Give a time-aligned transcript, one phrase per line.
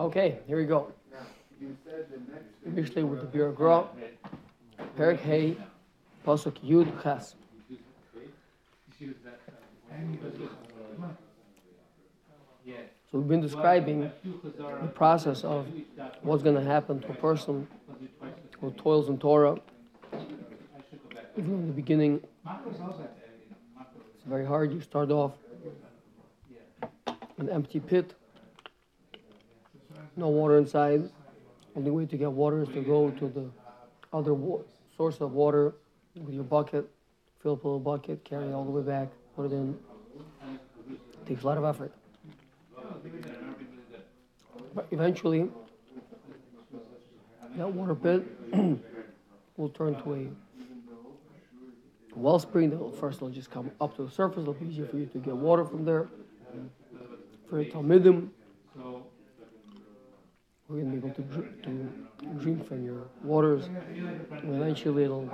[0.00, 0.90] Okay, here we go.
[2.66, 3.84] Mishlei with the Biur Gra,
[4.96, 5.58] Perek Hey,
[6.26, 7.34] Pasuk Yud Ches.
[13.12, 14.10] So we've been describing
[14.80, 15.66] the process of
[16.22, 17.68] what's going to happen to a person
[18.58, 19.58] who toils in Torah.
[21.36, 22.22] Even in the beginning,
[24.14, 24.72] it's very hard.
[24.72, 25.32] You start off
[27.36, 28.14] an empty pit,
[30.16, 31.08] no water inside.
[31.76, 33.50] Only way to get water is to go to the
[34.12, 34.62] other wa-
[34.96, 35.74] source of water
[36.16, 36.88] with your bucket,
[37.42, 39.78] fill up a little bucket, carry it all the way back, put it in.
[40.90, 41.92] It takes a lot of effort.
[44.74, 45.48] But eventually,
[47.56, 48.24] that water pit
[49.56, 50.26] will turn to a
[52.14, 52.70] wellspring.
[52.70, 54.42] That will first it'll just come up to the surface.
[54.42, 56.08] It'll be easier for you to get water from there.
[57.48, 58.28] For your talmidim,
[60.70, 61.22] we're gonna be able to,
[61.64, 61.90] to
[62.38, 63.66] drink from your waters.
[63.66, 65.28] And eventually, it'll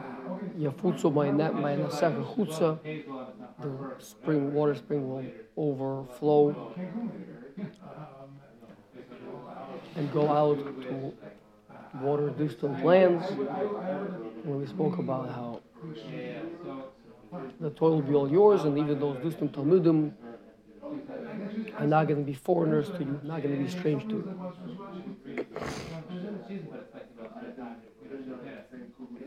[0.59, 2.79] yafutsu nasach chutza.
[3.61, 5.25] The spring water spring will
[5.57, 6.73] overflow
[9.97, 11.13] and go out to
[12.01, 13.25] water distant lands.
[14.45, 15.61] When we spoke about how
[17.61, 20.13] the toil will be all yours, and even those distant Talmidim
[21.79, 24.55] are not going to be foreigners to you, not going to be strange to you.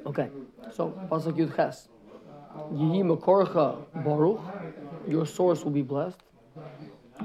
[0.05, 0.29] Okay,
[0.71, 1.87] so Pasuk Yud Ches.
[2.73, 4.41] Yihi Makorcha Baruch,
[5.07, 6.17] your source will be blessed.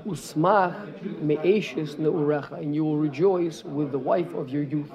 [0.06, 0.74] Usmach
[1.22, 4.90] me'eshes ne'urecha, and you will rejoice with the wife of your youth.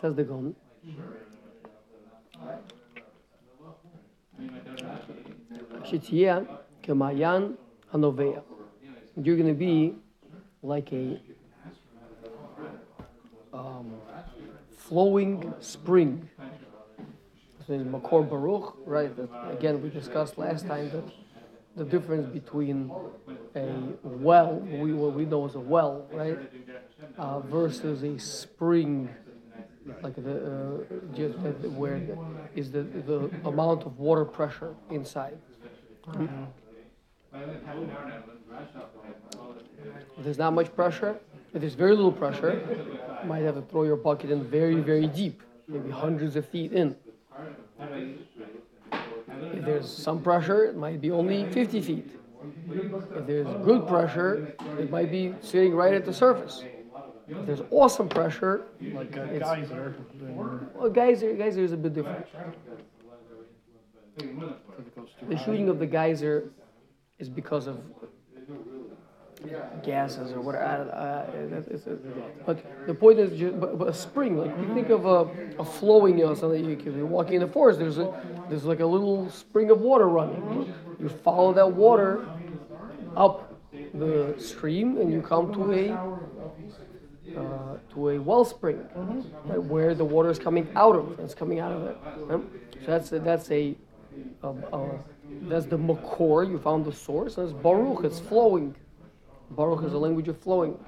[0.00, 0.54] Says the Gaon.
[5.84, 6.46] Shitiyah
[6.82, 7.56] kemayan
[7.92, 8.42] hanovea.
[9.16, 9.94] You're going to be
[10.62, 11.20] like a
[13.62, 13.92] um,
[14.76, 16.28] flowing spring.
[17.68, 19.16] In Makor Baruch, right?
[19.16, 21.04] That, again, we discussed last time that
[21.76, 22.92] the difference between
[23.54, 23.66] a
[24.02, 26.38] well, we, what we know as a well, right,
[27.16, 29.08] uh, versus a spring,
[30.02, 31.38] like the uh, just
[31.70, 32.18] where the,
[32.54, 35.38] is the the amount of water pressure inside.
[40.18, 41.18] If there's not much pressure,
[41.54, 42.60] if there's very little pressure,
[43.22, 46.72] you might have to throw your bucket in very, very deep, maybe hundreds of feet
[46.72, 46.96] in.
[48.90, 52.10] If there's some pressure, it might be only 50 feet.
[52.70, 56.64] If there's good pressure, it might be sitting right at the surface.
[57.28, 59.94] If there's awesome pressure, Like a It's- geyser.
[60.74, 62.26] well, geyser, geyser is a bit different.
[65.28, 66.50] The shooting of the geyser
[67.18, 67.78] is because of
[69.82, 70.90] gases or whatever.
[70.92, 71.88] Uh, it's-
[72.46, 75.64] but the point is, ju- but, but a spring, like you think of a, a
[75.64, 77.78] flowing, you know, something you you're walking in the forest.
[77.78, 78.12] There's a
[78.48, 80.72] there's like a little spring of water running.
[81.00, 82.26] You follow that water
[83.16, 83.48] up
[83.94, 85.92] the stream, and you come to a
[87.36, 88.86] uh, to a wellspring,
[89.46, 91.18] right, where the water is coming out of.
[91.20, 91.96] It's coming out of it.
[92.26, 92.42] right?
[92.84, 93.74] So that's a, that's a,
[94.42, 94.98] a, a
[95.42, 96.48] that's the makor.
[96.50, 97.38] You found the source.
[97.38, 98.04] And it's baruch.
[98.04, 98.74] It's flowing.
[99.54, 100.78] Baruch is a language of flowing.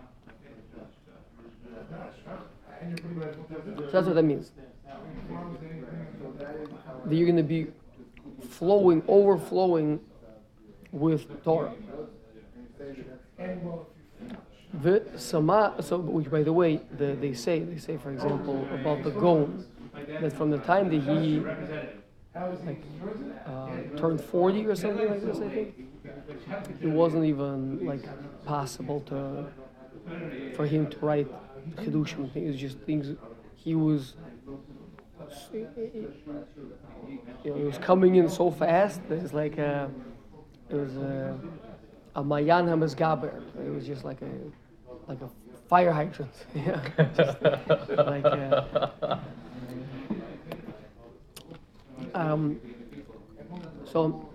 [3.76, 4.52] So that's what that means.
[7.06, 7.66] That you're going to be
[8.50, 10.00] flowing, overflowing
[10.92, 11.72] with Torah.
[14.82, 19.04] The sama, so which by the way, the, they say they say for example about
[19.04, 19.64] the Gaon,
[20.20, 21.40] that from the time that he
[22.66, 22.82] like
[23.46, 28.04] uh, turned forty or something like this, I think it wasn't even like
[28.44, 29.46] possible to
[30.54, 31.28] for him to write
[31.76, 32.34] chidushim.
[32.36, 33.16] It was just things
[33.56, 34.14] he was.
[37.44, 39.00] It was coming in so fast.
[39.10, 39.90] It was like a,
[40.68, 41.38] it was a,
[42.14, 43.42] a Mayan Hamasgaber.
[43.66, 44.30] It was just like a,
[45.08, 45.28] like a
[45.68, 46.34] fire hydrant.
[46.54, 46.80] yeah,
[47.16, 47.40] just
[47.90, 48.24] like.
[52.14, 52.60] Um,
[53.84, 54.28] so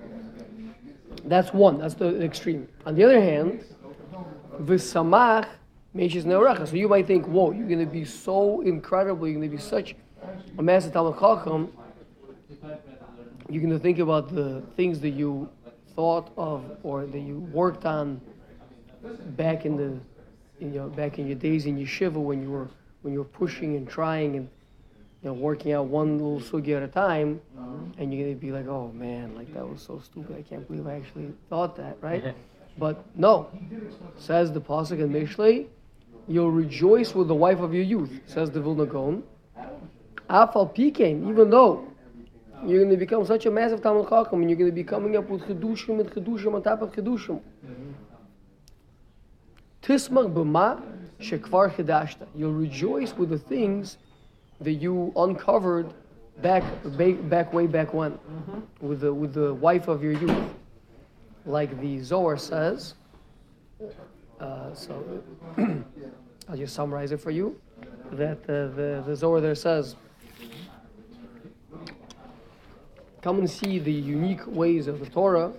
[1.32, 1.80] that's one.
[1.80, 2.68] That's the extreme.
[2.86, 3.64] On the other hand,
[4.62, 5.48] v'samach
[5.96, 6.68] meishes neorecha.
[6.68, 9.28] So you might think, whoa, you're going to be so incredible.
[9.28, 9.96] You're going to be such
[10.58, 11.72] a massive Talmud Chacham.
[13.50, 15.50] You're going to think about the things that you
[15.96, 18.22] thought of or that you worked on
[19.36, 20.00] back in the,
[20.64, 22.68] in your back in your days in yeshiva when you were
[23.02, 24.50] when you were pushing and trying and
[25.22, 27.68] you know working out one little sugi at a time, uh-huh.
[27.98, 30.36] and you're gonna be like, oh man, like that was so stupid.
[30.38, 32.36] I can't believe I actually thought that, right?
[32.78, 33.50] but no,
[34.18, 35.68] says the pasuk in Mishlei,
[36.30, 39.24] You'll rejoice with the wife of your youth, says the Vilna Gaon.
[40.30, 41.88] Afal Pikein, even though
[42.64, 45.18] you're going to become such a massive Talmud Chacham and you're going to be coming
[45.18, 47.42] up with Chedushim and Chedushim on top of Chedushim.
[47.66, 47.92] Mm-hmm.
[49.82, 50.80] Tismach b'ma
[51.20, 52.28] shekvar chedashta.
[52.36, 53.98] You'll rejoice with the things
[54.62, 55.94] that you uncovered
[56.42, 56.64] back,
[56.98, 58.88] back, back way back when, mm-hmm.
[58.88, 60.44] with the with the wife of your youth,
[61.46, 62.96] like the Zohar says.
[64.40, 65.24] Uh, so
[66.50, 67.60] I'll just summarize it for you.
[68.12, 69.96] That uh, the the Zohar there says.
[73.22, 75.52] Come and see the unique ways of the Torah,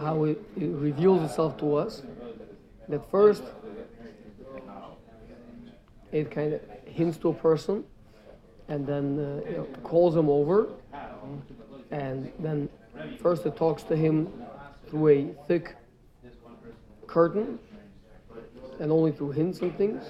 [0.00, 2.02] how it, it reveals itself to us.
[2.88, 3.44] That first,
[6.10, 6.60] it kind of
[6.92, 7.84] hints to a person
[8.68, 10.68] and then uh, you know, calls him over
[11.90, 12.68] and then
[13.20, 14.32] first it talks to him
[14.88, 15.76] through a thick
[17.06, 17.58] curtain
[18.80, 20.04] and only through hints and things.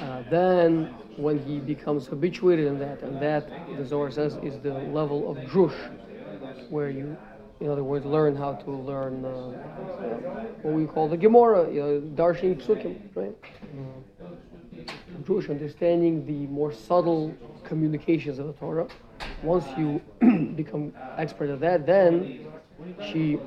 [0.00, 4.72] Uh, then when he becomes habituated in that and that the Zohar says is the
[4.72, 5.76] level of drush
[6.70, 7.16] where you
[7.60, 9.30] in other words learn how to learn uh,
[10.62, 12.56] what we call the Gemara you know, Darshan
[13.14, 13.34] right
[15.22, 18.86] drush understanding the more subtle communications of the Torah.
[19.42, 20.00] Once you
[20.54, 22.46] become expert at that, then
[23.10, 23.38] she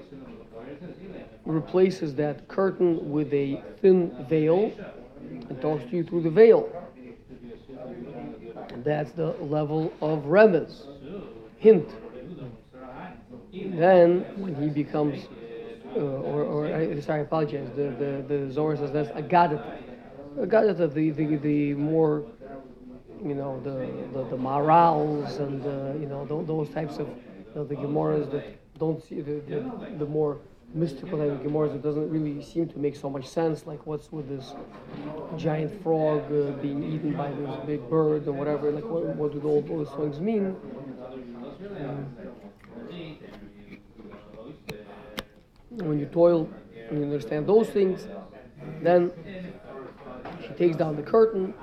[1.45, 4.71] replaces that curtain with a thin veil
[5.49, 6.69] and talks to you through the veil.
[8.83, 10.85] That's the level of remez,
[11.57, 11.89] hint.
[13.53, 15.27] Then, when he becomes,
[15.95, 19.11] uh, or, or sorry, I apologize, the, the, the Zohar says that's
[20.37, 22.23] agadat the, the, the more,
[23.23, 23.87] you know, the,
[24.17, 28.45] the, the morals and, uh, you know, those types of, you know, the Gemaras that
[28.79, 30.39] don't see, the, the, the more
[30.73, 34.11] mystical type of Gemaras that doesn't really seem to make so much sense, like what's
[34.11, 34.53] with this
[35.37, 39.41] giant frog uh, being eaten by this big bird or whatever, like what, what do
[39.47, 40.55] all those things mean?
[41.77, 42.05] Um,
[45.69, 46.49] when you toil
[46.89, 48.07] and you understand those things,
[48.81, 49.11] then
[50.41, 51.53] she takes down the curtain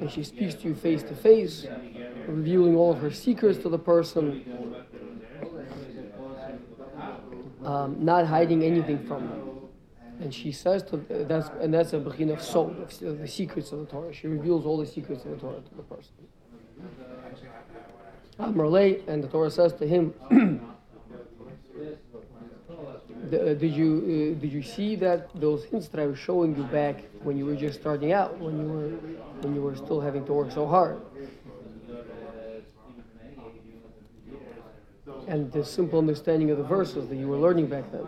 [0.00, 1.66] and she speaks to you face to face,
[2.26, 4.44] revealing all of her secrets to the person,
[7.64, 9.50] um, not hiding anything from them.
[10.20, 10.96] And she says to
[11.28, 14.12] that's and that's a begin of sod, the secrets of the Torah.
[14.12, 16.12] She reveals all the secrets of the Torah to the person.
[18.38, 20.14] Amrle, and the Torah says to him.
[23.24, 26.64] Uh, did you uh, did you see that those hints that I was showing you
[26.64, 28.88] back when you were just starting out, when you were
[29.40, 31.00] when you were still having to work so hard?
[35.26, 38.06] And the simple understanding of the verses that you were learning back then.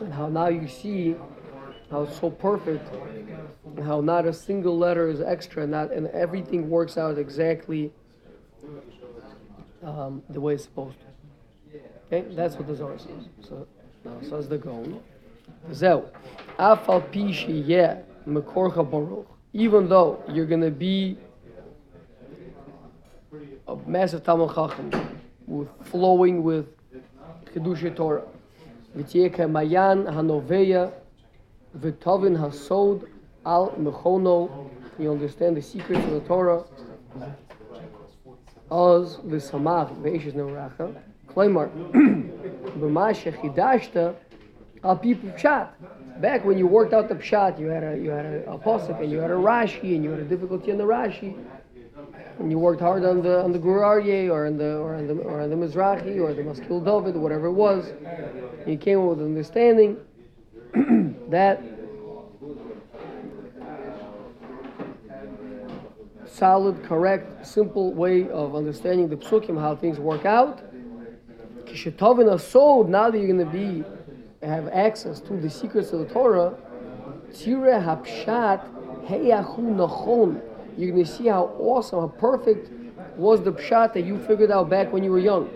[0.00, 1.14] And how now you see
[1.90, 2.88] how it's so perfect,
[3.82, 7.92] how not a single letter is extra, not and everything works out exactly
[9.82, 11.06] um, the way it's supposed to.
[12.06, 13.28] Okay, that's what the Zohar says.
[13.46, 13.66] So
[14.04, 15.00] now says the Gaon.
[15.72, 16.04] Zeu,
[16.58, 19.26] afal pishi yeah mekorcha baruch.
[19.52, 21.16] Even though you're gonna be
[23.66, 24.90] a massive Talmud Chacham
[25.46, 26.66] with flowing with
[27.54, 28.24] Kedusha Torah,
[28.96, 30.92] v'tieka mayan hanoveya
[31.78, 33.08] v'tovin hasod
[33.44, 34.70] al mechono.
[34.98, 36.64] You understand the secrets of the Torah.
[38.70, 40.94] Oz v'samach ve'ishes neuracha.
[41.28, 41.70] Klaimar
[42.78, 44.14] b'ma shechidashta
[44.84, 45.68] al pi pshat.
[46.20, 49.00] Back when you worked out the pshat, you had a you had a, a pasuk
[49.00, 51.34] and you had a Rashi and you had a difficulty in the Rashi,
[52.38, 55.06] and you worked hard on the on the Gur Aryeh or on the or on
[55.06, 57.92] the or on the Mizrahi or the Maskil David, whatever it was.
[58.66, 59.96] You came up with understanding
[61.30, 61.62] that
[66.38, 70.62] solid, correct, simple way of understanding the psukim, how things work out.
[71.66, 73.84] Kishetovin asod, now that you're going to be
[74.46, 76.56] have access to the secrets of the Torah,
[77.34, 78.60] tire hapshat
[79.06, 80.40] heyahu nachon.
[80.76, 82.70] You're going to see how awesome, how perfect
[83.16, 85.50] was the pshat that you figured out back when you were young.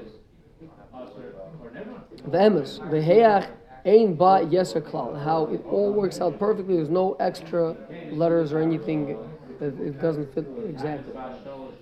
[2.24, 3.48] The emes, the heyach
[3.86, 5.22] ein ba yeser klal.
[5.22, 6.76] How it all works out perfectly.
[6.76, 7.76] There's no extra
[8.10, 9.16] letters or anything
[9.62, 11.12] it, it doesn't fit exactly.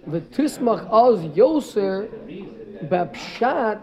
[0.07, 2.09] The tismach az yoser
[2.89, 3.81] bapshat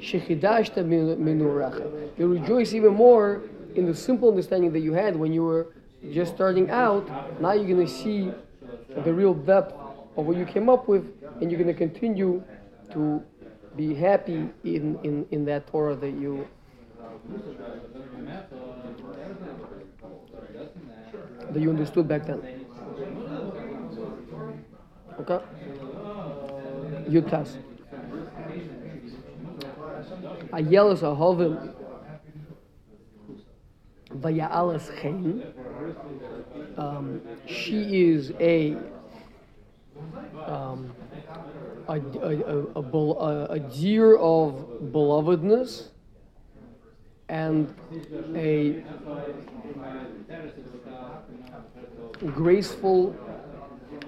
[0.00, 2.10] shechidashta minuracha.
[2.18, 3.42] You rejoice even more
[3.74, 5.68] in the simple understanding that you had when you were
[6.12, 7.08] just starting out.
[7.40, 8.32] Now you're going to see
[9.04, 9.74] the real depth
[10.16, 11.04] of what you came up with,
[11.40, 12.42] and you're going to continue
[12.92, 13.22] to
[13.76, 16.46] be happy in, in, in that Torah that you
[21.50, 22.66] that you understood back then.
[25.20, 25.40] Okay?
[27.08, 27.56] Yutas.
[30.52, 31.74] Ayelas ahovim
[34.10, 35.42] vaya'alas chen.
[36.76, 38.76] Um, she is a
[40.46, 40.92] um,
[41.88, 44.54] a, a, a, a, deer of
[44.92, 45.88] belovedness
[47.28, 47.74] and
[48.36, 48.82] a
[52.26, 53.14] graceful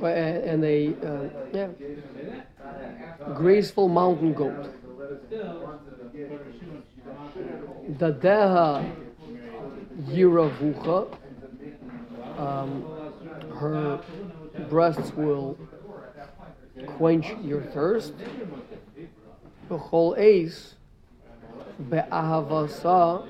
[0.09, 1.69] and a uh, yeah
[3.35, 4.75] graceful mountain goat.
[7.99, 8.91] Dadeha
[10.09, 11.17] yiravucha.
[12.39, 12.85] Um,
[13.59, 14.01] her
[14.71, 15.59] breasts will
[16.87, 18.15] quench your thirst.
[19.69, 20.75] B'chol eis
[21.91, 23.27] be'ahavasa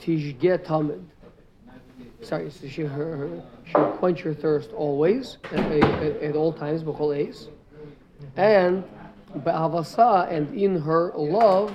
[0.00, 1.04] tishge tamid.
[2.24, 6.82] Sorry, so she, her, her, she'll quench your thirst always, at, at, at all times,
[6.82, 7.48] b'chol eis.
[8.36, 8.82] And
[9.44, 11.74] be'ahavasa, and in her love,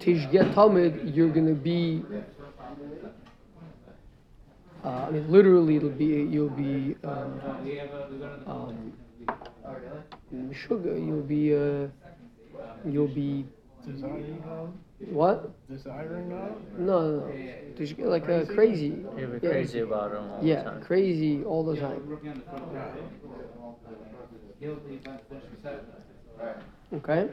[0.00, 2.02] tishge tamid, you're going to be
[4.86, 7.40] uh, I mean, literally, it'll be you'll be um,
[8.46, 8.92] um,
[10.52, 10.96] sugar.
[10.96, 11.88] You'll be uh,
[12.84, 13.46] you'll be
[14.98, 15.16] Desiring God?
[15.16, 15.68] what?
[15.68, 16.78] Desiring God?
[16.78, 17.32] No, no, no.
[17.76, 19.04] Just like crazy.
[19.18, 19.50] You'll be Yeah.
[19.50, 20.80] crazy about him all Yeah, the time.
[20.82, 22.18] crazy all the time.
[26.94, 27.28] Okay.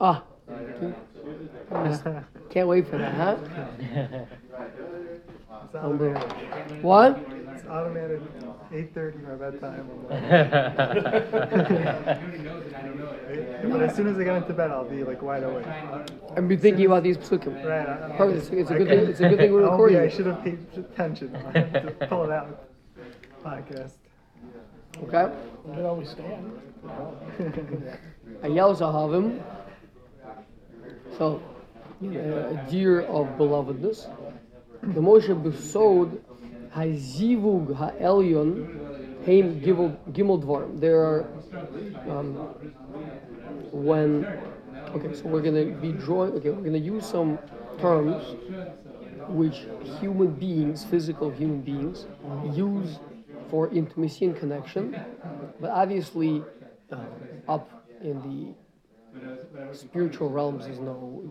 [0.00, 0.22] Ah.
[2.50, 3.36] Can't wait for that, huh?
[5.64, 6.32] It's automatic.
[6.82, 7.18] What?
[7.54, 8.20] It's automatic.
[8.72, 9.86] 8:30 my bedtime.
[13.70, 15.66] but as soon as I get into bed, I'll be like wide awake.
[16.36, 17.54] I've been thinking about these psukim.
[17.64, 17.86] Right.
[17.86, 18.44] I, I, Perfect.
[18.44, 18.98] It's, it's a I good thing.
[19.10, 19.96] It's a good thing we're oh, I'll recording.
[19.98, 20.12] be- I it.
[20.14, 21.36] should have paid attention.
[21.54, 22.68] I have to pull it out.
[23.44, 23.92] Podcast.
[25.02, 25.24] Okay.
[25.64, 26.52] Where always stand.
[28.42, 29.40] Ayel Zahavim.
[31.18, 31.42] So,
[32.02, 34.08] uh, a deer of belovedness.
[34.82, 36.20] The Moshe Besod
[36.74, 40.80] Hazivug Ha'elyon Gimel Gimel Dvarim.
[40.80, 41.28] There are
[42.08, 42.34] um,
[43.72, 44.24] when
[44.94, 46.32] okay, so we're gonna be drawing.
[46.32, 47.38] Okay, we're gonna use some
[47.78, 48.24] terms
[49.28, 49.66] which
[50.00, 52.06] human beings, physical human beings,
[52.52, 52.98] use
[53.50, 54.98] for intimacy and connection,
[55.60, 56.42] but obviously
[56.90, 56.96] uh,
[57.48, 58.54] up in the
[59.72, 61.22] spiritual realms is no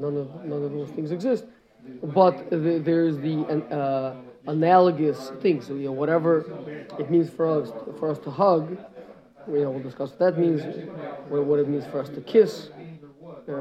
[0.00, 1.44] none of none of those things exist
[2.02, 4.16] but the, there's the uh,
[4.46, 5.66] analogous things.
[5.66, 6.44] So you know whatever
[6.98, 8.78] it means for us for us to hug
[9.48, 10.62] you know we'll discuss what that means
[11.28, 12.70] what, what it means for us to kiss
[13.48, 13.52] uh,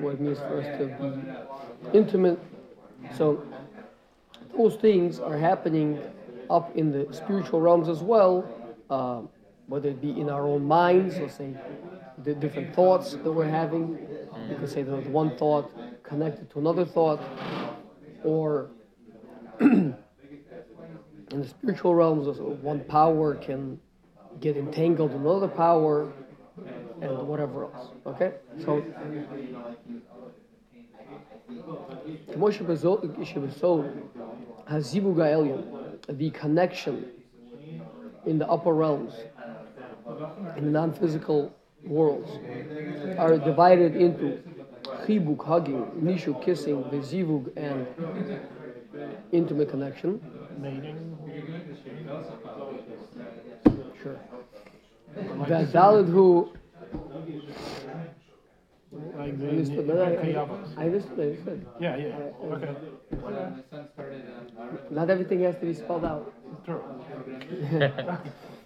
[0.00, 0.86] what it means for us to
[1.92, 2.38] be intimate.
[3.16, 3.44] So
[4.56, 6.00] those things are happening
[6.50, 8.48] up in the spiritual realms as well
[8.90, 9.20] uh,
[9.68, 11.54] whether it be in our own minds or say
[12.24, 13.98] the different thoughts that we're having.
[14.50, 15.70] You could say that one thought
[16.02, 17.20] connected to another thought,
[18.24, 18.70] or
[19.60, 19.94] in
[21.30, 23.78] the spiritual realms, one power can
[24.40, 26.10] get entangled in another power
[27.02, 27.88] and whatever else.
[28.06, 28.34] Okay?
[28.64, 28.82] So,
[36.08, 37.10] the connection
[38.26, 39.14] in the upper realms
[40.56, 42.30] in the non-physical worlds
[43.18, 44.42] are divided into
[45.06, 47.86] chibuk, hugging, nishu, kissing, vezivug, and
[49.32, 50.20] intimate connection.
[54.02, 54.18] Sure.
[55.16, 56.52] Vadalid who.
[59.18, 59.90] I understood,
[60.76, 61.66] I, understood.
[61.78, 62.16] Yeah, yeah.
[62.42, 62.74] Uh, uh, okay.
[64.90, 66.32] Not everything has to be spelled out.
[66.64, 66.82] True.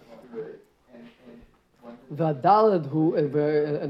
[2.11, 3.31] Vadalid who, and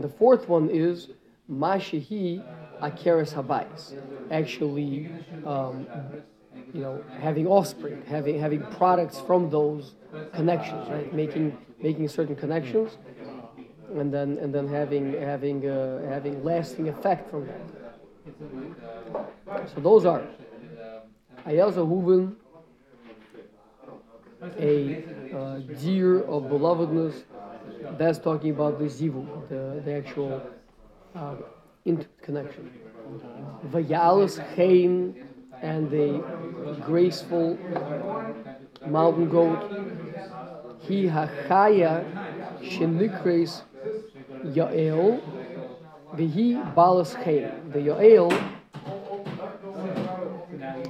[0.03, 1.09] the- fourth one is
[1.49, 2.43] Mashihi
[2.81, 3.93] Akeres Habayis.
[4.31, 5.09] Actually,
[5.45, 5.87] um,
[6.73, 9.95] you know, having offspring, having having products from those
[10.33, 11.11] connections, right?
[11.13, 12.97] Making making certain connections,
[13.95, 17.61] and then and then having having uh, having lasting effect from that.
[19.75, 20.21] So those are
[21.45, 22.35] Ayel Zahuven,
[24.59, 25.03] a
[25.35, 27.23] uh, deer of belovedness.
[27.97, 30.41] That's talking about the zivu, the, the actual
[31.15, 31.35] uh,
[31.85, 32.71] interconnection.
[33.69, 35.27] Vayalis Chain
[35.61, 36.23] and the
[36.85, 37.57] graceful
[38.87, 39.71] mountain goat.
[40.79, 42.03] He hachaya
[42.61, 43.61] shenikres
[44.45, 45.21] Yael,
[46.15, 47.71] Vihi Balas Chen.
[47.71, 48.31] The Yael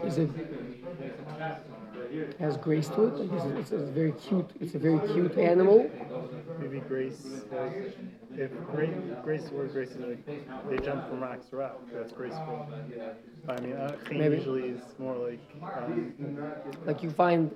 [0.06, 0.53] is it
[2.40, 3.14] has grace to it.
[3.16, 4.50] Like it's, it's, it's very cute.
[4.60, 5.90] It's a very cute animal.
[6.60, 7.98] Maybe Grace, like,
[8.38, 8.94] if Grace,
[9.24, 10.26] Grace or Grace is like,
[10.70, 12.68] they jump from rocks to rock, that's graceful.
[13.50, 14.38] I mean, uh, Maybe.
[14.38, 16.14] usually is more like, um,
[16.86, 17.52] Like you find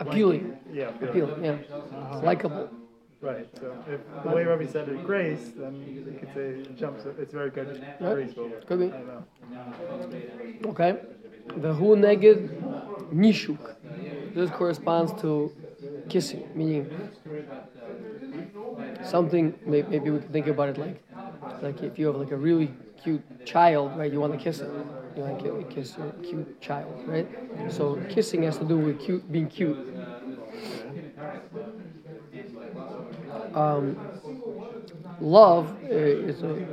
[0.00, 2.68] appealing, yeah, feel- appealing, yeah, likable.
[3.20, 3.46] right.
[3.60, 7.04] So if the way Rabbi said it, Grace, then you could say it jumps.
[7.18, 7.68] It's very good,
[8.00, 8.14] Right.
[8.14, 8.50] graceful.
[8.66, 8.86] Could be.
[8.86, 10.70] I don't know.
[10.70, 10.98] Okay.
[11.56, 12.48] The hu neged
[13.12, 13.76] nishuk.
[14.34, 15.52] This corresponds to
[16.08, 16.88] kissing, meaning
[19.02, 19.54] something.
[19.66, 21.02] Maybe we can think about it like,
[21.62, 22.70] like if you have like a really
[23.02, 24.12] cute child, right?
[24.12, 24.70] You want to kiss it.
[25.16, 27.28] You want to kiss your cute child, right?
[27.70, 29.76] So kissing has to do with cute, being cute.
[33.54, 33.96] Um,
[35.20, 36.66] love uh, is a,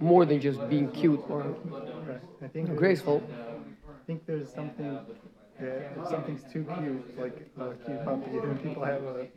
[0.00, 1.54] more than just being cute or.
[2.42, 3.22] I think graceful.
[3.88, 4.98] I think there's something
[5.62, 9.28] if something's too cute, like a cute puppy, then people have a,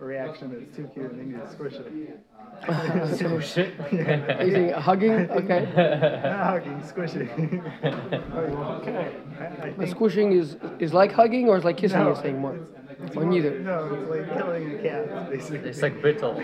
[0.00, 2.20] a reaction that's too cute and then you squish it.
[3.18, 3.78] So shit.
[3.80, 5.12] Are you saying hugging?
[5.12, 5.68] Okay.
[6.24, 7.28] Not hugging, squishing.
[7.84, 9.12] okay.
[9.38, 11.98] I, I But think, squishing is is like hugging or is like kissing?
[11.98, 12.70] No, You're saying more, it's-
[13.04, 13.58] it's or more- neither.
[13.60, 15.68] No, it's like killing a cat, basically.
[15.68, 16.34] It's like brittle.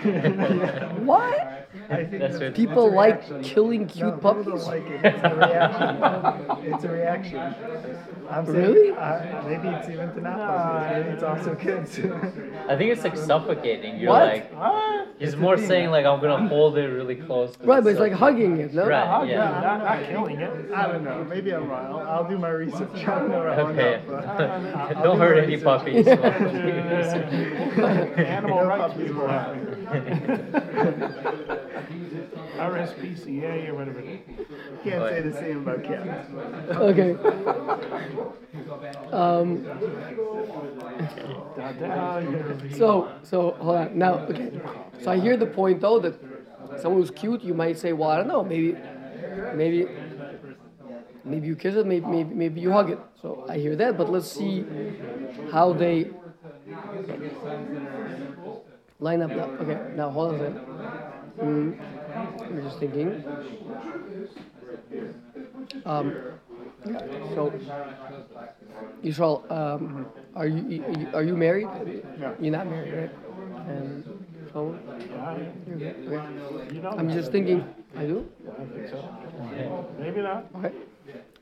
[1.03, 1.52] What?
[1.89, 3.43] I think That's what- People it's a like reaction.
[3.43, 4.45] killing No, cute people puppies?
[4.45, 5.05] don't like it.
[5.05, 6.73] It's a reaction.
[6.73, 7.39] it's a reaction.
[8.29, 8.91] I'm saying, Really?
[8.91, 10.97] uh, maybe it's even to not puppies.
[10.97, 11.99] Maybe it's also kids.
[12.69, 13.97] I think it's like suffocating.
[13.99, 14.27] You're What?
[14.27, 15.07] like, what?
[15.19, 17.55] he's more saying like I'm gonna hold it really close.
[17.57, 18.21] to Right, but it's myself.
[18.21, 18.87] like hugging it, no?
[18.87, 19.27] Right.
[19.27, 19.59] Yeah, Yeah.
[19.61, 20.71] not, not killing it.
[20.73, 21.23] I don't know.
[21.25, 21.85] Maybe I'm wrong.
[21.85, 22.89] I'll, I'll do my research.
[22.95, 23.93] I don't know where I'm Okay.
[23.95, 25.63] at, but I'll- I'll Don't do hurt any research.
[25.65, 26.07] puppies.
[27.67, 29.82] Animal No rights puppies people will have happen.
[32.57, 34.01] RSPCA or whatever.
[34.83, 36.29] Can't say the same about cats.
[36.71, 37.15] Okay.
[39.11, 39.63] Um,
[41.55, 44.15] Da, da, you're- so so hold on now.
[44.29, 44.51] Okay.
[45.01, 46.15] So I hear the point though that
[46.81, 48.75] someone who's cute, you might say, well, I don't know, maybe,
[49.55, 49.87] maybe,
[51.23, 52.99] maybe you kiss it, maybe maybe maybe you hug it.
[53.21, 54.65] So I hear that, but let's see
[55.51, 56.09] how they
[59.03, 59.49] line up now.
[59.61, 59.77] Okay.
[59.95, 60.65] Now hold on a second.
[61.41, 61.79] Mm,
[62.41, 63.23] I'm just thinking.
[65.85, 66.15] Um,
[66.85, 66.99] yeah,
[67.35, 67.51] so,
[69.03, 71.67] Yisrael, um, are you, you are you married?
[72.19, 72.35] No.
[72.39, 73.11] You're not married, right?
[73.67, 74.03] And
[74.51, 76.85] so, Yeah, you're good.
[76.85, 76.97] Okay.
[76.97, 77.63] I'm just thinking.
[77.95, 78.27] I do.
[78.59, 78.99] I think so.
[79.99, 80.45] Maybe not.
[80.57, 80.73] Okay.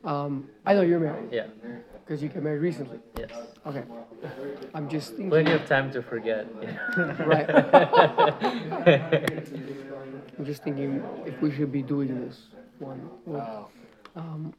[0.03, 1.47] Um, I know you're married Yeah.
[2.05, 2.99] because you got married recently.
[3.17, 3.31] Yes.
[3.65, 3.83] Okay.
[4.73, 5.29] I'm just thinking.
[5.29, 6.47] Plenty of time to forget.
[7.25, 7.49] Right.
[10.37, 12.47] I'm just thinking if we should be doing this
[12.79, 13.09] one.
[13.25, 13.43] With,
[14.15, 14.53] um,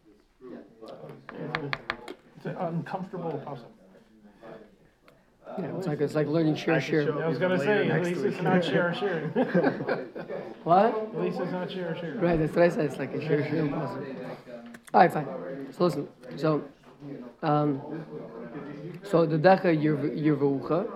[2.37, 3.65] It's an uncomfortable process.
[5.59, 7.25] yeah, it's like it's like learning share I share.
[7.25, 9.33] I was gonna say, at least it's not share share.
[10.65, 10.95] What?
[10.95, 12.15] At least it's not share share.
[12.21, 12.85] Right, that's what I said.
[12.85, 14.07] It's like a share share puzzle.
[14.95, 15.27] All right, fine.
[15.73, 16.09] So listen.
[16.37, 16.63] So,
[17.43, 17.81] um,
[19.03, 20.89] so the dacha yirvucha,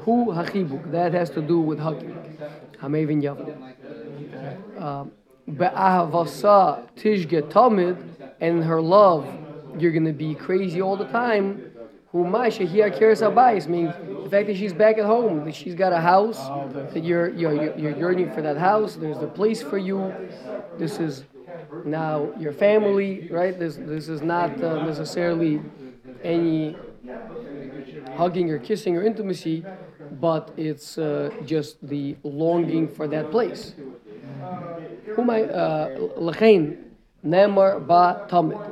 [0.00, 0.90] hu hachibuk.
[0.90, 2.16] That has to do with hugging.
[2.80, 4.82] Hamevin yavam.
[4.82, 5.12] Um,
[5.46, 7.96] Be'ahavasa tishge tamid,
[8.40, 9.26] and her love,
[9.78, 11.70] you're gonna be crazy all the time.
[12.10, 13.94] Who masha hiya keres habayis means
[14.24, 16.48] the fact that she's back at home, that she's got a house,
[16.92, 18.96] that you're you're you're yearning for that house.
[18.96, 20.12] There's a place for you.
[20.78, 21.24] This is
[21.84, 23.58] now your family, right?
[23.58, 25.62] This this is not uh, necessarily
[26.22, 26.80] any
[28.12, 29.66] hugging or kissing or intimacy,
[30.10, 33.74] but it's uh, just the longing for that place.
[37.24, 38.22] Nemar ba.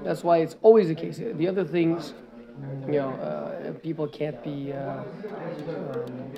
[0.02, 1.18] That's why it's always the case.
[1.18, 2.14] The other things,
[2.86, 5.02] you know, uh, people can't be uh,
[5.76, 6.32] um,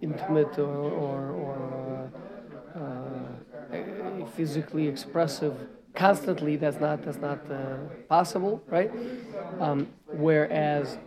[0.00, 1.81] intimate or or, or uh, uh,
[4.36, 5.54] physically expressive
[5.94, 6.56] constantly.
[6.56, 7.76] That's not that's not uh,
[8.08, 8.90] possible, right?
[9.60, 10.98] Um, whereas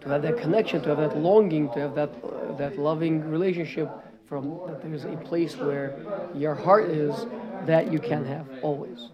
[0.00, 3.88] to have that connection, to have that longing, to have that uh, that loving relationship
[4.28, 5.94] from that there's a place where
[6.34, 7.26] your heart is
[7.66, 9.08] that you can have always.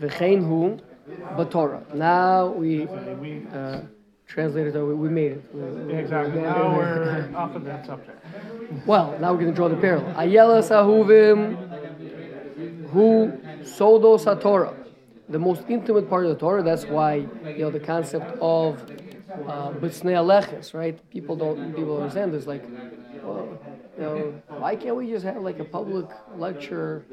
[0.00, 0.78] V'chein hu
[1.36, 1.94] b'Torah.
[1.94, 2.86] Now we
[3.20, 3.80] We, uh,
[4.26, 4.76] translated.
[4.76, 5.42] uh, We, we made it.
[5.54, 6.40] We- exactly.
[6.40, 8.18] Now we're off of that subject.
[8.86, 10.12] well, now we're going to draw the parallel.
[10.14, 11.56] Ayela sahuvim
[12.90, 13.32] hu
[13.62, 14.74] sodo satorah.
[15.28, 16.62] The most intimate part of the Torah.
[16.62, 18.80] That's why you know the concept of
[19.48, 20.98] uh, b'tznei aleches, right?
[21.10, 22.46] People don't people don't understand this.
[22.46, 22.62] Like,
[23.22, 23.58] well,
[23.96, 26.06] You know, why can't we just have like a public
[26.36, 27.04] lecture,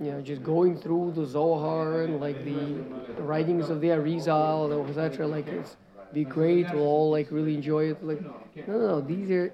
[0.00, 2.76] you know, just going through the Zohar and like the
[3.22, 5.26] writings of the Arizal and etc.
[5.26, 5.76] Like it's
[6.12, 6.66] be great.
[6.72, 8.04] We'll all like really enjoy it.
[8.04, 8.34] Like no,
[8.66, 9.00] no, no.
[9.00, 9.52] These are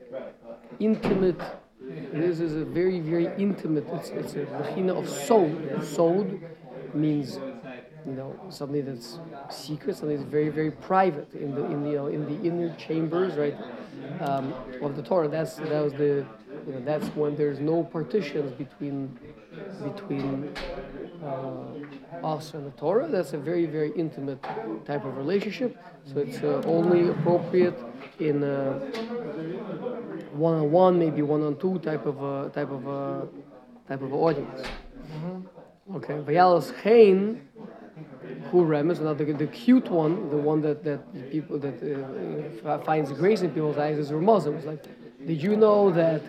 [0.81, 1.41] intimate.
[2.13, 3.87] This is a very, very intimate.
[3.93, 5.85] It's it's a machina of sod.
[5.85, 6.41] Sod
[6.95, 7.39] means
[8.07, 9.19] you know something that's
[9.51, 12.75] secret, something that's very, very private in the in the you know, in the inner
[12.77, 13.57] chambers, right,
[14.21, 15.29] um, of the Torah.
[15.29, 16.27] That's that was the
[16.67, 19.19] you know that's when there's no partitions between
[19.83, 20.53] between
[21.25, 23.09] uh, us and the Torah.
[23.09, 24.43] That's a very, very intimate
[24.85, 25.77] type of relationship.
[26.05, 27.79] So it's uh, only appropriate
[28.19, 28.79] in uh,
[30.33, 33.27] one-on-one, maybe one-on-two type of uh, type of uh,
[33.89, 34.63] type of audience.
[35.95, 37.47] Okay, Vayalas Chain,
[38.51, 41.77] who remes, now the, the cute one, the one that, that people that
[42.65, 44.65] uh, finds grace in people's eyes is Muslims.
[44.65, 44.85] Like,
[45.27, 46.23] did you know that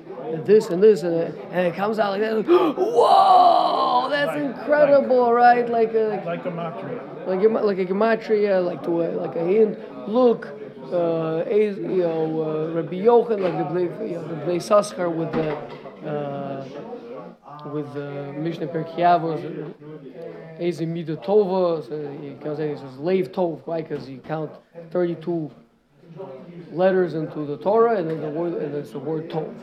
[0.46, 2.44] this and this and, uh, and it comes out like that?
[2.46, 5.70] Whoa, that's incredible, right?
[5.70, 7.28] Like, uh, Like a matria.
[7.28, 9.78] like a, like a gematria, like to a, like a hint.
[10.10, 10.48] Look,
[10.92, 15.32] uh, you know, uh, Rabbi Yochanan, like the Blei, you know, the Blei Saskar with
[15.34, 15.56] the
[16.10, 16.66] uh,
[17.74, 19.42] with the Mishnah Pirkei Avos,
[20.60, 21.86] Eze Mida Tova.
[21.88, 23.82] So he comes in, he says Leiv Tov, why?
[23.82, 24.52] Because you count
[24.92, 25.52] 32
[26.72, 29.54] letters into the Torah, and then the word, and it's the word Tov.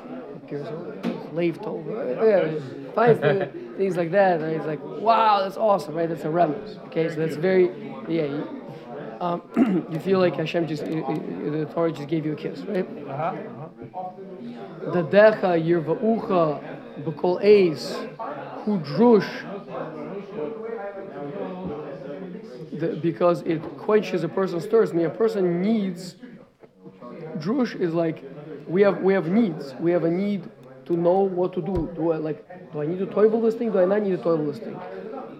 [1.35, 1.85] Leiv Tov.
[1.87, 3.21] Yeah, finds
[3.77, 4.41] things like that.
[4.41, 6.09] And he's like, wow, that's awesome, right?
[6.09, 6.79] That's a remnant.
[6.87, 7.67] Okay, so that's very,
[8.09, 8.25] yeah.
[8.25, 8.63] You,
[9.21, 9.43] um,
[9.91, 12.87] you feel like Hashem just, i- i- the Torah just gave you a kiss, right?
[14.93, 17.97] Dadecha yirva'ucha b'kol eis
[18.65, 19.29] hu drush
[22.73, 24.93] the, because it quenches a person's thirst.
[24.93, 26.17] I mean, a person needs
[27.39, 28.25] drush is like
[28.67, 29.75] we have we have needs.
[29.81, 30.49] We have a need
[30.87, 31.91] to know what to do.
[31.95, 33.73] Do I like do I need to toivel this thing?
[33.73, 34.79] Do I not need to toivel this thing?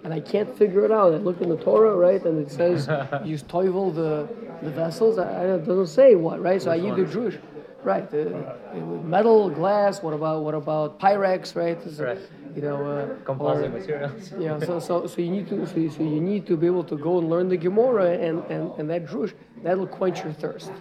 [0.03, 1.13] And I can't figure it out.
[1.13, 2.87] I look in the Torah, right, and it says
[3.25, 4.27] use toivel the
[4.63, 5.17] the vessels.
[5.17, 6.61] I, I, it doesn't say what, right?
[6.61, 7.39] So I need the drush.
[7.83, 10.01] Right, uh, metal, glass.
[10.01, 11.77] What about what about Pyrex, right?
[11.85, 12.17] It's, Right.
[12.55, 14.33] You know, uh, Composite or- materials.
[14.39, 16.85] yeah, so, so, so you need to so you, so you need to be able
[16.85, 20.71] to go and learn the Gemara and, and, and that drush that'll quench your thirst.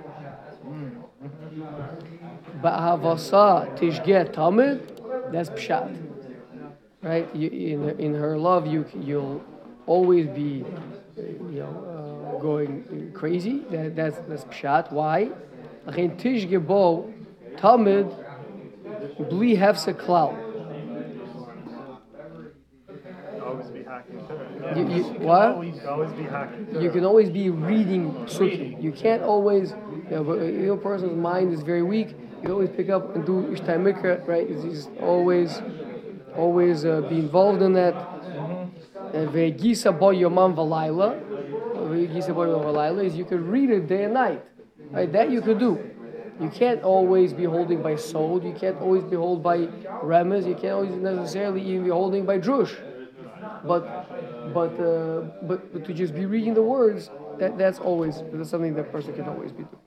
[2.64, 4.81] Ba'avasa tishget tamid,
[5.31, 5.94] that's pshat,
[7.03, 7.29] right?
[7.37, 9.42] You, in in her love, you you'll
[9.87, 10.64] always be,
[11.16, 13.59] you know, uh, going crazy.
[13.70, 14.90] That that's that's pshat.
[14.92, 15.31] Why?
[15.87, 17.12] Lachen tishge bo
[17.57, 18.09] tamid
[19.29, 20.35] bli hefse klal.
[23.44, 24.77] Always be hacking through it.
[24.77, 25.48] You, you, what?
[25.48, 28.83] Always, always be hacking You can always be reading psukim.
[28.83, 29.74] You can't always,
[30.09, 32.16] you know, but, you know, a person's mind is very weak.
[32.44, 34.48] You always pick up and do ishtai mikra, right?
[34.62, 35.62] Just always,
[36.37, 37.94] always uh, be involved in that.
[39.33, 41.20] Ve'gisa bo yomam v'layla,
[41.90, 44.44] ve'gisa bo yomam v'layla is you could read it day and night,
[44.90, 45.11] right?
[45.12, 45.78] That you could do.
[46.40, 48.44] You can't always be holding by sod.
[48.44, 49.59] You can't always be holding by
[50.02, 50.46] remes.
[50.46, 52.74] You can't always necessarily even be holding by drush
[53.64, 53.85] but
[54.52, 58.74] but uh, but but to just be reading the words that that's always that's something
[58.74, 59.80] that person can always be doing.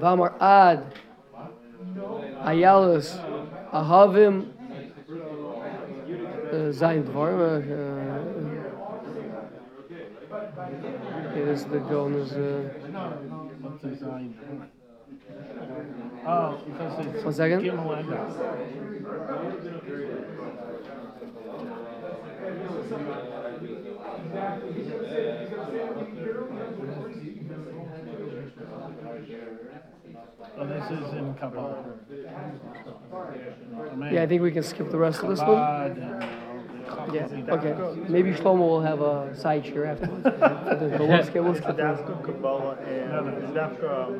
[0.00, 0.84] Vamar ad
[2.44, 3.18] ayalas
[3.72, 4.36] ahavim
[6.52, 7.40] uh, zayin dvarim.
[7.40, 7.56] uh,
[11.36, 11.78] It is the
[12.16, 12.68] is uh?
[16.26, 17.24] Oh, because it's.
[17.24, 17.62] One second.
[30.56, 30.58] Dalet.
[30.58, 31.84] Oh, this is in Kabbalah.
[34.10, 34.22] yeah.
[34.22, 35.48] I think we can skip the rest of this one.
[35.48, 37.54] Chabad and, Yeah.
[37.54, 37.74] Okay.
[38.08, 40.22] Maybe Shlomo will have a side chair afterwards.
[40.40, 41.84] But we'll skip, we'll skip this.
[41.84, 44.12] Dafka Kabbalah and Dafka um,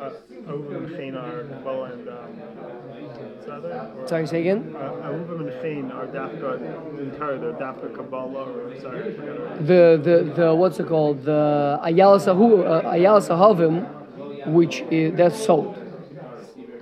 [0.00, 4.06] uh, Ovim Chinar Kabbalah and um, what's the other?
[4.06, 4.74] Sorry, say again.
[4.76, 7.38] Uh, Ovim and Chain are Dafka entire.
[7.38, 9.66] They're Dafka Kabbalah or sorry, I forgot.
[9.66, 13.86] the the the what's it called the ayala sahu uh, ayala sahavim,
[14.46, 15.80] which is that's sod.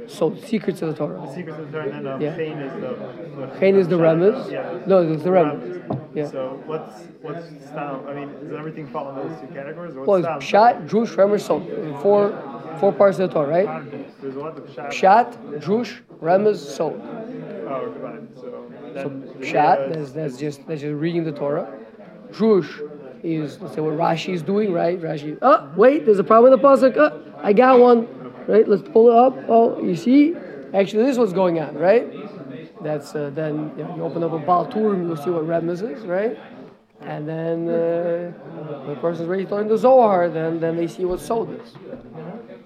[0.08, 1.32] So secrets of the Torah.
[1.34, 2.36] Secrets of the Torah, and then um, Yeah.
[2.36, 3.58] Chain is the.
[3.58, 4.50] the is the remez.
[4.50, 4.78] Yeah.
[4.86, 6.06] No, it's the remez.
[6.14, 6.30] Yeah.
[6.30, 8.04] So what's what's style?
[8.06, 9.96] I mean, does everything fall in those two categories?
[9.96, 12.02] Or Well, it's pshat, drush, remez, sod.
[12.02, 13.90] Four four parts of the Torah, right?
[14.20, 14.88] There's what the pshat.
[14.88, 16.92] Pshat, drush, remez, sod.
[16.94, 18.28] Oh, divine.
[18.34, 21.72] So So then the pshat, that's that's just that's just reading the Torah.
[22.32, 22.70] Drush
[23.22, 25.00] is let's say what Rashi is doing, right?
[25.00, 25.38] Rashi.
[25.40, 26.96] Oh, wait, there's a problem with the pasuk.
[26.96, 28.08] Oh, I got one.
[28.46, 28.66] right?
[28.66, 29.36] Let's pull it up.
[29.48, 30.34] Oh, you see?
[30.74, 32.06] Actually, this is what's going on, right?
[32.82, 35.82] That's uh, then you, know, you open up a Baal Turim, you'll see what Remez
[35.88, 36.38] is, right?
[37.02, 38.32] And then uh,
[38.86, 41.74] the person's ready to learn the Zohar, then then they see what Sod is.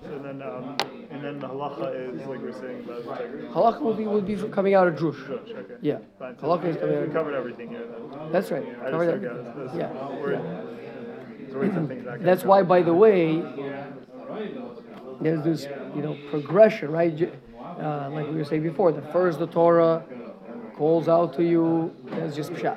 [0.04, 0.76] And then, um,
[1.10, 3.48] and then the halacha is like we're saying about integrity.
[3.48, 5.28] Halakha would be would be coming out of Drush.
[5.28, 5.74] Okay.
[5.82, 6.38] Yeah, Fine.
[6.38, 8.32] So halakha is coming out we of covered everything here then.
[8.32, 8.66] That's right.
[8.82, 9.78] I Covered everything.
[9.78, 9.92] Yeah.
[10.20, 10.76] We're,
[11.38, 13.42] there's always some things I That's why, by the way,
[15.20, 17.32] there's this, you know, progression, right?
[17.80, 20.04] Uh, like we were saying before, the first the Torah
[20.76, 22.76] calls out to you, that's just pshat,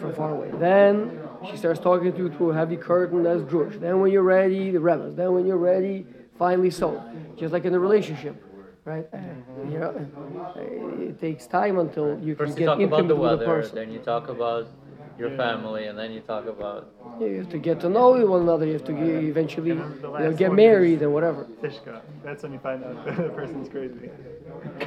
[0.00, 0.50] from far away.
[0.58, 3.78] Then she starts talking to you through a heavy curtain, that's drush.
[3.80, 5.16] Then when you're ready, the rebels.
[5.16, 6.06] Then when you're ready,
[6.38, 7.02] finally so.
[7.36, 8.42] Just like in a relationship,
[8.84, 9.06] right?
[9.68, 10.06] You know,
[11.00, 13.44] it takes time until you can you get talk about intimate the with a weather,
[13.44, 13.74] person.
[13.76, 14.68] then you talk about
[15.20, 16.90] your family, and then you talk about.
[17.20, 18.66] Yeah, You have to get to know one another.
[18.66, 21.46] You have to get, eventually, And you the know, last get one married and whatever.
[21.62, 22.00] Tishka.
[22.24, 24.10] That's when you find out the person's crazy.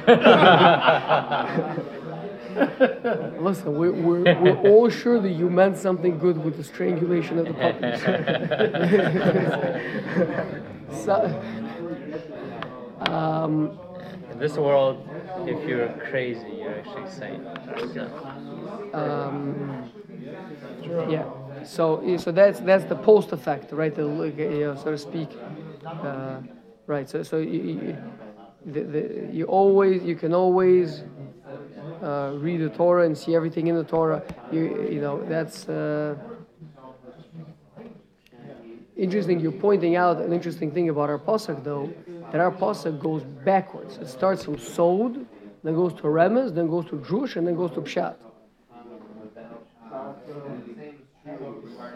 [3.40, 7.46] Listen, we're, we're, we're all sure that you meant something good with the strangulation of
[7.46, 8.00] the puppies.
[11.04, 11.42] so,
[13.12, 13.78] um,
[14.30, 15.06] In this world,
[15.46, 17.44] if you're crazy, you're actually sane.
[17.94, 18.08] So,
[18.94, 19.90] um,
[21.08, 21.24] yeah.
[21.64, 23.94] So, so that's that's the post effect, right?
[23.94, 25.30] The, so to speak.
[25.84, 26.40] Uh,
[26.86, 27.08] right.
[27.08, 27.96] So, so you, you,
[28.66, 31.04] the, the, you always you can always
[32.02, 34.22] uh, read the Torah and see everything in the Torah.
[34.52, 35.68] You you know that's.
[35.68, 36.16] Uh,
[38.96, 41.92] Interesting, you're pointing out an interesting thing about our pasuk, though,
[42.30, 43.96] that our pasuk goes backwards.
[43.96, 45.26] It starts from Sod,
[45.64, 48.14] then goes to Remez, then goes to Drush, and then goes to Pshat.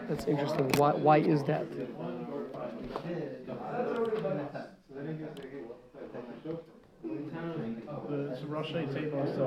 [0.09, 0.69] That's interesting.
[0.77, 1.65] Why, why is that?
[8.09, 9.45] The Rosh table is the.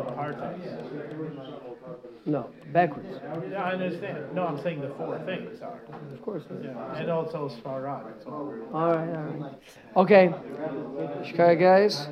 [2.25, 3.09] No, backwards.
[3.51, 4.33] Yeah, I understand.
[4.33, 5.81] No, I'm saying the four things are.
[6.13, 6.45] Of course.
[6.63, 8.25] Yeah, and also Sfarad.
[8.27, 9.55] All right, all right.
[9.97, 10.33] Okay.
[11.25, 12.07] Shkaya, guys.